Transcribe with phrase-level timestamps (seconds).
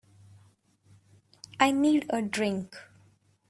[1.59, 2.75] I need a drink.